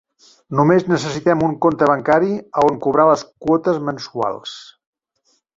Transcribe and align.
Només 0.59 0.85
necessitem 0.91 1.43
un 1.49 1.53
compte 1.67 1.89
bancari 1.91 2.31
a 2.39 2.65
on 2.71 2.81
cobrar 2.87 3.07
les 3.13 3.27
quotes 3.47 3.81
mensuals. 3.91 4.57